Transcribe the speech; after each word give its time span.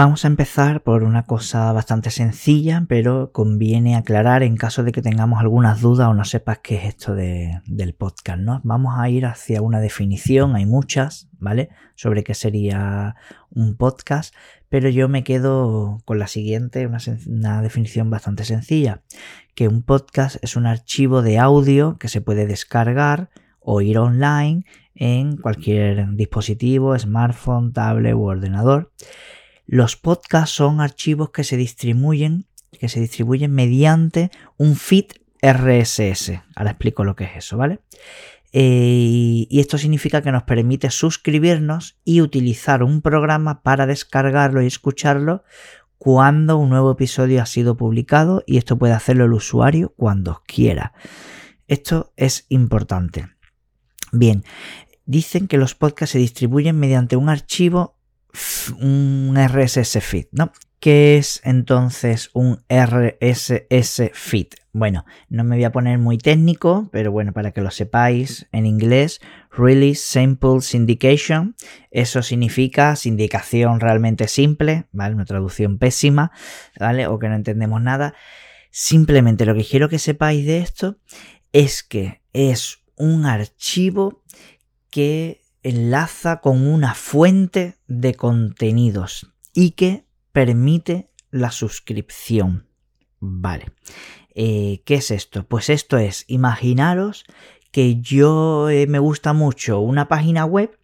Vamos 0.00 0.24
a 0.24 0.28
empezar 0.28 0.84
por 0.84 1.02
una 1.02 1.26
cosa 1.26 1.72
bastante 1.72 2.12
sencilla, 2.12 2.86
pero 2.88 3.32
conviene 3.32 3.96
aclarar 3.96 4.44
en 4.44 4.56
caso 4.56 4.84
de 4.84 4.92
que 4.92 5.02
tengamos 5.02 5.40
algunas 5.40 5.80
dudas 5.80 6.06
o 6.06 6.14
no 6.14 6.24
sepas 6.24 6.60
qué 6.60 6.76
es 6.76 6.84
esto 6.84 7.16
del 7.16 7.94
podcast, 7.98 8.38
¿no? 8.38 8.60
Vamos 8.62 8.94
a 8.96 9.10
ir 9.10 9.26
hacia 9.26 9.60
una 9.60 9.80
definición, 9.80 10.54
hay 10.54 10.66
muchas, 10.66 11.28
¿vale? 11.40 11.70
Sobre 11.96 12.22
qué 12.22 12.34
sería 12.34 13.16
un 13.50 13.76
podcast, 13.76 14.32
pero 14.68 14.88
yo 14.88 15.08
me 15.08 15.24
quedo 15.24 15.98
con 16.04 16.20
la 16.20 16.28
siguiente, 16.28 16.88
una 17.26 17.60
definición 17.60 18.08
bastante 18.08 18.44
sencilla, 18.44 19.02
que 19.56 19.66
un 19.66 19.82
podcast 19.82 20.36
es 20.42 20.54
un 20.54 20.66
archivo 20.66 21.22
de 21.22 21.40
audio 21.40 21.98
que 21.98 22.06
se 22.06 22.20
puede 22.20 22.46
descargar 22.46 23.30
o 23.58 23.80
ir 23.80 23.98
online 23.98 24.64
en 24.94 25.38
cualquier 25.38 26.14
dispositivo, 26.14 26.96
smartphone, 26.96 27.72
tablet 27.72 28.14
u 28.14 28.22
ordenador 28.22 28.92
los 29.70 29.96
podcasts 29.96 30.56
son 30.56 30.80
archivos 30.80 31.28
que 31.28 31.44
se 31.44 31.58
distribuyen, 31.58 32.46
que 32.80 32.88
se 32.88 33.00
distribuyen 33.00 33.52
mediante 33.52 34.30
un 34.56 34.76
feed 34.76 35.04
RSS. 35.42 36.40
Ahora 36.56 36.70
explico 36.70 37.04
lo 37.04 37.14
que 37.14 37.24
es 37.24 37.36
eso, 37.36 37.58
¿vale? 37.58 37.80
Eh, 38.54 39.46
y 39.46 39.60
esto 39.60 39.76
significa 39.76 40.22
que 40.22 40.32
nos 40.32 40.44
permite 40.44 40.88
suscribirnos 40.90 41.98
y 42.02 42.22
utilizar 42.22 42.82
un 42.82 43.02
programa 43.02 43.60
para 43.62 43.86
descargarlo 43.86 44.62
y 44.62 44.66
escucharlo 44.66 45.44
cuando 45.98 46.56
un 46.56 46.70
nuevo 46.70 46.92
episodio 46.92 47.42
ha 47.42 47.46
sido 47.46 47.76
publicado 47.76 48.42
y 48.46 48.56
esto 48.56 48.78
puede 48.78 48.94
hacerlo 48.94 49.26
el 49.26 49.34
usuario 49.34 49.92
cuando 49.98 50.42
quiera. 50.46 50.94
Esto 51.66 52.14
es 52.16 52.46
importante. 52.48 53.28
Bien, 54.12 54.44
dicen 55.04 55.46
que 55.46 55.58
los 55.58 55.74
podcasts 55.74 56.12
se 56.12 56.18
distribuyen 56.18 56.78
mediante 56.78 57.16
un 57.16 57.28
archivo 57.28 57.97
un 58.78 59.36
RSS 59.36 60.00
feed, 60.02 60.26
¿no? 60.32 60.52
¿Qué 60.80 61.16
es 61.16 61.40
entonces 61.42 62.30
un 62.34 62.62
RSS 62.68 64.10
feed? 64.12 64.46
Bueno, 64.72 65.04
no 65.28 65.42
me 65.42 65.56
voy 65.56 65.64
a 65.64 65.72
poner 65.72 65.98
muy 65.98 66.18
técnico, 66.18 66.88
pero 66.92 67.10
bueno, 67.10 67.32
para 67.32 67.50
que 67.50 67.60
lo 67.60 67.72
sepáis, 67.72 68.46
en 68.52 68.64
inglés, 68.64 69.20
Release 69.50 70.00
Simple 70.00 70.60
Syndication, 70.60 71.56
eso 71.90 72.22
significa 72.22 72.94
sindicación 72.94 73.80
realmente 73.80 74.28
simple, 74.28 74.86
¿vale? 74.92 75.16
Una 75.16 75.24
traducción 75.24 75.78
pésima, 75.78 76.30
¿vale? 76.78 77.08
O 77.08 77.18
que 77.18 77.28
no 77.28 77.34
entendemos 77.34 77.82
nada. 77.82 78.14
Simplemente 78.70 79.46
lo 79.46 79.56
que 79.56 79.64
quiero 79.64 79.88
que 79.88 79.98
sepáis 79.98 80.46
de 80.46 80.58
esto 80.58 80.98
es 81.52 81.82
que 81.82 82.22
es 82.32 82.78
un 82.94 83.26
archivo 83.26 84.22
que 84.90 85.40
enlaza 85.68 86.40
con 86.40 86.66
una 86.66 86.94
fuente 86.94 87.76
de 87.86 88.14
contenidos 88.14 89.32
y 89.54 89.72
que 89.72 90.04
permite 90.32 91.10
la 91.30 91.50
suscripción. 91.50 92.66
Vale. 93.20 93.72
Eh, 94.34 94.82
¿Qué 94.84 94.96
es 94.96 95.10
esto? 95.10 95.44
Pues 95.44 95.68
esto 95.68 95.98
es, 95.98 96.24
imaginaros 96.28 97.24
que 97.70 98.00
yo 98.00 98.70
eh, 98.70 98.86
me 98.86 98.98
gusta 98.98 99.32
mucho 99.32 99.80
una 99.80 100.08
página 100.08 100.44
web 100.44 100.78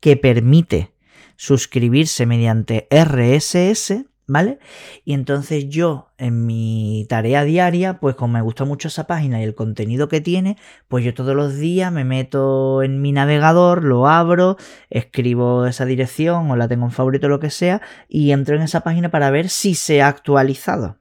que 0.00 0.16
permite 0.16 0.92
suscribirse 1.36 2.26
mediante 2.26 2.86
RSS 2.90 4.04
¿vale? 4.28 4.58
Y 5.04 5.14
entonces 5.14 5.68
yo 5.68 6.10
en 6.18 6.46
mi 6.46 7.06
tarea 7.08 7.44
diaria, 7.44 7.98
pues 7.98 8.14
como 8.14 8.34
me 8.34 8.42
gusta 8.42 8.64
mucho 8.64 8.88
esa 8.88 9.06
página 9.06 9.40
y 9.40 9.44
el 9.44 9.54
contenido 9.54 10.08
que 10.08 10.20
tiene, 10.20 10.58
pues 10.86 11.04
yo 11.04 11.14
todos 11.14 11.34
los 11.34 11.56
días 11.56 11.90
me 11.90 12.04
meto 12.04 12.82
en 12.82 13.00
mi 13.00 13.10
navegador, 13.10 13.82
lo 13.82 14.06
abro, 14.06 14.56
escribo 14.90 15.66
esa 15.66 15.86
dirección 15.86 16.50
o 16.50 16.56
la 16.56 16.68
tengo 16.68 16.84
en 16.84 16.92
favorito 16.92 17.28
lo 17.28 17.40
que 17.40 17.50
sea 17.50 17.80
y 18.06 18.30
entro 18.30 18.54
en 18.54 18.62
esa 18.62 18.82
página 18.82 19.10
para 19.10 19.30
ver 19.30 19.48
si 19.48 19.74
se 19.74 20.02
ha 20.02 20.08
actualizado, 20.08 20.98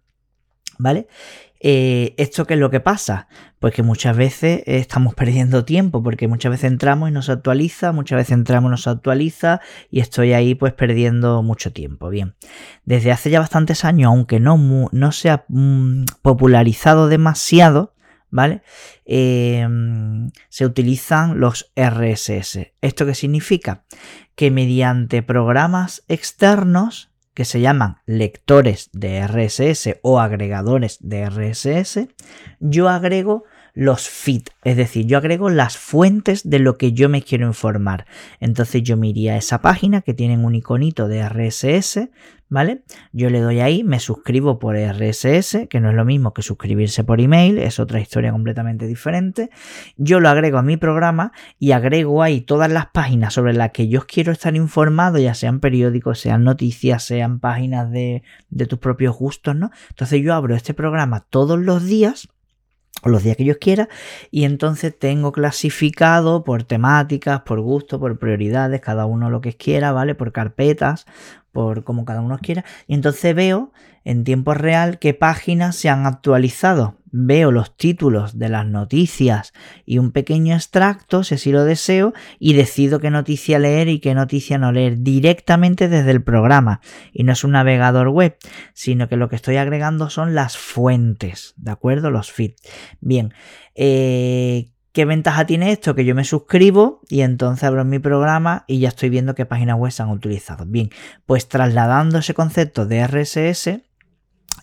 ¿vale? 0.79 1.07
Eh, 1.59 2.13
¿Esto 2.17 2.45
qué 2.45 2.53
es 2.53 2.59
lo 2.59 2.69
que 2.69 2.79
pasa? 2.79 3.27
Pues 3.59 3.73
que 3.73 3.83
muchas 3.83 4.15
veces 4.15 4.61
estamos 4.65 5.15
perdiendo 5.15 5.65
tiempo, 5.65 6.03
porque 6.03 6.27
muchas 6.27 6.51
veces 6.51 6.71
entramos 6.71 7.09
y 7.09 7.11
nos 7.11 7.29
actualiza, 7.29 7.91
muchas 7.91 8.17
veces 8.17 8.33
entramos 8.33 8.69
y 8.69 8.71
nos 8.71 8.87
actualiza, 8.87 9.61
y 9.89 9.99
estoy 9.99 10.33
ahí 10.33 10.55
pues 10.55 10.73
perdiendo 10.73 11.41
mucho 11.43 11.73
tiempo. 11.73 12.09
Bien, 12.09 12.35
desde 12.85 13.11
hace 13.11 13.29
ya 13.29 13.39
bastantes 13.39 13.85
años, 13.85 14.09
aunque 14.09 14.39
no, 14.39 14.89
no 14.91 15.11
se 15.11 15.29
ha 15.29 15.45
mm, 15.47 16.05
popularizado 16.21 17.07
demasiado, 17.07 17.95
¿vale? 18.29 18.61
Em, 19.05 20.29
se 20.49 20.65
utilizan 20.65 21.39
los 21.39 21.71
RSS. 21.75 22.73
¿Esto 22.81 23.05
qué 23.05 23.15
significa? 23.15 23.83
Que 24.35 24.51
mediante 24.51 25.23
programas 25.23 26.03
externos 26.07 27.09
que 27.37 27.45
se 27.45 27.61
llaman 27.61 27.97
lectores 28.07 28.89
de 28.93 29.21
RSS 29.27 29.99
o 30.01 30.19
agregadores 30.19 30.97
de 31.01 31.29
RSS, 31.29 32.07
yo 32.59 32.89
agrego 32.89 33.43
los 33.77 34.09
feeds, 34.09 34.51
es 34.63 34.75
decir, 34.75 35.05
yo 35.05 35.19
agrego 35.19 35.51
las 35.51 35.77
fuentes 35.77 36.49
de 36.49 36.57
lo 36.57 36.79
que 36.79 36.93
yo 36.93 37.09
me 37.09 37.21
quiero 37.21 37.45
informar. 37.45 38.07
Entonces 38.39 38.81
yo 38.81 38.97
me 38.97 39.09
iría 39.09 39.33
a 39.33 39.37
esa 39.37 39.61
página 39.61 40.01
que 40.01 40.15
tienen 40.15 40.45
un 40.45 40.55
iconito 40.55 41.07
de 41.07 41.21
RSS, 41.29 42.09
¿vale? 42.49 42.81
Yo 43.11 43.29
le 43.29 43.39
doy 43.39 43.59
ahí, 43.59 43.83
me 43.83 43.99
suscribo 43.99 44.57
por 44.57 44.75
RSS, 44.75 45.67
que 45.69 45.79
no 45.79 45.91
es 45.91 45.95
lo 45.95 46.05
mismo 46.05 46.33
que 46.33 46.41
suscribirse 46.41 47.03
por 47.03 47.21
email, 47.21 47.59
es 47.59 47.79
otra 47.79 47.99
historia 47.99 48.31
completamente 48.31 48.87
diferente. 48.87 49.51
Yo 49.95 50.19
lo 50.19 50.29
agrego 50.29 50.57
a 50.57 50.63
mi 50.63 50.77
programa 50.77 51.31
y 51.59 51.73
agrego 51.73 52.23
ahí 52.23 52.41
todas 52.41 52.71
las 52.71 52.87
páginas 52.87 53.35
sobre 53.35 53.53
las 53.53 53.73
que 53.73 53.89
yo 53.89 54.07
quiero 54.07 54.31
estar 54.31 54.55
informado, 54.55 55.19
ya 55.19 55.35
sean 55.35 55.59
periódicos, 55.59 56.19
sean 56.19 56.43
noticias, 56.43 57.03
sean 57.03 57.39
páginas 57.39 57.91
de, 57.91 58.23
de 58.49 58.65
tus 58.65 58.79
propios 58.79 59.15
gustos, 59.15 59.55
¿no? 59.55 59.69
Entonces 59.89 60.23
yo 60.23 60.33
abro 60.33 60.55
este 60.55 60.73
programa 60.73 61.27
todos 61.29 61.59
los 61.59 61.85
días 61.85 62.27
los 63.05 63.23
días 63.23 63.37
que 63.37 63.45
yo 63.45 63.59
quiera 63.59 63.89
y 64.31 64.43
entonces 64.43 64.97
tengo 64.97 65.31
clasificado 65.31 66.43
por 66.43 66.63
temáticas, 66.63 67.41
por 67.41 67.61
gusto, 67.61 67.99
por 67.99 68.17
prioridades, 68.19 68.81
cada 68.81 69.05
uno 69.05 69.29
lo 69.29 69.41
que 69.41 69.53
quiera, 69.53 69.91
¿vale? 69.91 70.15
Por 70.15 70.31
carpetas, 70.31 71.05
por 71.51 71.83
como 71.83 72.05
cada 72.05 72.21
uno 72.21 72.37
quiera 72.39 72.65
y 72.87 72.93
entonces 72.93 73.33
veo 73.35 73.71
en 74.03 74.23
tiempo 74.23 74.53
real 74.53 74.99
qué 74.99 75.13
páginas 75.13 75.75
se 75.75 75.89
han 75.89 76.05
actualizado. 76.05 76.95
Veo 77.19 77.51
los 77.51 77.75
títulos 77.75 78.37
de 78.37 78.47
las 78.47 78.67
noticias 78.67 79.53
y 79.87 79.97
un 79.97 80.11
pequeño 80.11 80.53
extracto, 80.53 81.23
si 81.23 81.33
así 81.33 81.51
lo 81.51 81.63
deseo, 81.63 82.13
y 82.37 82.53
decido 82.53 82.99
qué 82.99 83.09
noticia 83.09 83.57
leer 83.57 83.87
y 83.87 83.99
qué 83.99 84.13
noticia 84.13 84.59
no 84.59 84.71
leer 84.71 84.99
directamente 84.99 85.89
desde 85.89 86.11
el 86.11 86.21
programa. 86.21 86.79
Y 87.11 87.23
no 87.23 87.33
es 87.33 87.43
un 87.43 87.51
navegador 87.51 88.09
web, 88.09 88.37
sino 88.73 89.09
que 89.09 89.17
lo 89.17 89.29
que 89.29 89.35
estoy 89.35 89.55
agregando 89.55 90.11
son 90.11 90.35
las 90.35 90.57
fuentes, 90.57 91.55
¿de 91.57 91.71
acuerdo? 91.71 92.11
Los 92.11 92.31
feeds. 92.31 92.61
Bien, 93.01 93.33
eh, 93.73 94.69
¿Qué 94.97 95.05
ventaja 95.05 95.45
tiene 95.45 95.71
esto? 95.71 95.93
Que 95.93 96.05
yo 96.05 96.15
me 96.15 96.23
suscribo 96.23 97.01
y 97.07 97.21
entonces 97.21 97.63
abro 97.63 97.85
mi 97.85 97.99
programa 97.99 98.65
y 98.65 98.79
ya 98.79 98.87
estoy 98.87 99.09
viendo 99.09 99.35
qué 99.35 99.45
páginas 99.45 99.77
web 99.77 99.91
se 99.91 100.01
han 100.01 100.09
utilizado. 100.09 100.65
Bien, 100.65 100.89
pues 101.27 101.47
trasladando 101.47 102.17
ese 102.17 102.33
concepto 102.33 102.87
de 102.87 103.05
RSS, 103.05 103.81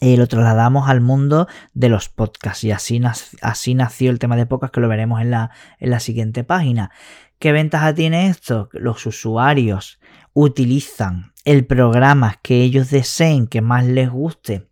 lo 0.00 0.26
trasladamos 0.26 0.88
al 0.88 1.00
mundo 1.00 1.48
de 1.72 1.88
los 1.88 2.08
podcasts 2.08 2.64
y 2.64 2.70
así, 2.70 3.00
así 3.40 3.74
nació 3.74 4.10
el 4.10 4.18
tema 4.18 4.36
de 4.36 4.46
podcast 4.46 4.74
que 4.74 4.80
lo 4.80 4.88
veremos 4.88 5.20
en 5.20 5.30
la, 5.30 5.50
en 5.78 5.90
la 5.90 6.00
siguiente 6.00 6.44
página. 6.44 6.90
¿Qué 7.38 7.52
ventaja 7.52 7.94
tiene 7.94 8.28
esto? 8.28 8.68
Los 8.72 9.06
usuarios 9.06 9.98
utilizan 10.32 11.32
el 11.44 11.66
programa 11.66 12.38
que 12.42 12.62
ellos 12.62 12.90
deseen, 12.90 13.46
que 13.46 13.60
más 13.60 13.84
les 13.84 14.10
guste, 14.10 14.68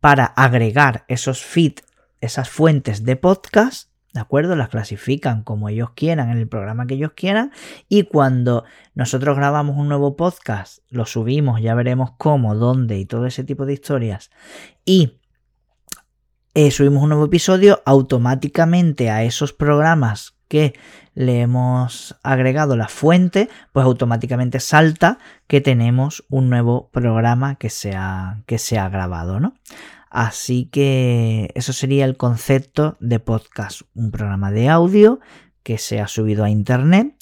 para 0.00 0.24
agregar 0.24 1.04
esos 1.08 1.42
feeds, 1.42 1.84
esas 2.20 2.48
fuentes 2.48 3.04
de 3.04 3.16
podcast 3.16 3.87
¿De 4.18 4.22
acuerdo? 4.22 4.56
Las 4.56 4.68
clasifican 4.68 5.44
como 5.44 5.68
ellos 5.68 5.90
quieran, 5.94 6.30
en 6.30 6.38
el 6.38 6.48
programa 6.48 6.88
que 6.88 6.94
ellos 6.94 7.12
quieran. 7.14 7.52
Y 7.88 8.02
cuando 8.02 8.64
nosotros 8.96 9.36
grabamos 9.36 9.76
un 9.76 9.88
nuevo 9.88 10.16
podcast, 10.16 10.80
lo 10.90 11.06
subimos, 11.06 11.62
ya 11.62 11.76
veremos 11.76 12.10
cómo, 12.18 12.56
dónde 12.56 12.98
y 12.98 13.06
todo 13.06 13.26
ese 13.26 13.44
tipo 13.44 13.64
de 13.64 13.74
historias. 13.74 14.32
Y 14.84 15.20
eh, 16.54 16.72
subimos 16.72 17.04
un 17.04 17.10
nuevo 17.10 17.26
episodio, 17.26 17.80
automáticamente 17.86 19.08
a 19.08 19.22
esos 19.22 19.52
programas 19.52 20.34
que 20.48 20.74
le 21.14 21.40
hemos 21.42 22.16
agregado 22.24 22.76
la 22.76 22.88
fuente, 22.88 23.48
pues 23.70 23.86
automáticamente 23.86 24.58
salta 24.58 25.18
que 25.46 25.60
tenemos 25.60 26.24
un 26.28 26.50
nuevo 26.50 26.90
programa 26.90 27.54
que 27.54 27.70
se 27.70 27.94
ha, 27.94 28.42
que 28.46 28.58
se 28.58 28.80
ha 28.80 28.88
grabado, 28.88 29.38
¿no? 29.38 29.54
Así 30.10 30.66
que 30.66 31.50
eso 31.54 31.72
sería 31.72 32.04
el 32.04 32.16
concepto 32.16 32.96
de 33.00 33.20
podcast, 33.20 33.82
un 33.94 34.10
programa 34.10 34.50
de 34.50 34.68
audio 34.68 35.20
que 35.62 35.78
se 35.78 36.00
ha 36.00 36.08
subido 36.08 36.44
a 36.44 36.50
internet, 36.50 37.14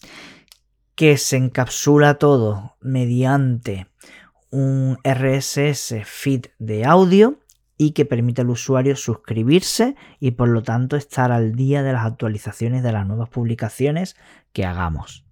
que 0.94 1.18
se 1.18 1.36
encapsula 1.36 2.14
todo 2.14 2.76
mediante 2.80 3.88
un 4.50 4.98
RSS 5.04 6.04
feed 6.04 6.46
de 6.58 6.84
audio 6.84 7.40
y 7.76 7.90
que 7.90 8.04
permite 8.06 8.40
al 8.40 8.50
usuario 8.50 8.96
suscribirse 8.96 9.96
y 10.20 10.30
por 10.30 10.48
lo 10.48 10.62
tanto 10.62 10.96
estar 10.96 11.32
al 11.32 11.54
día 11.54 11.82
de 11.82 11.92
las 11.92 12.06
actualizaciones 12.06 12.82
de 12.82 12.92
las 12.92 13.06
nuevas 13.06 13.28
publicaciones 13.28 14.16
que 14.52 14.64
hagamos. 14.64 15.25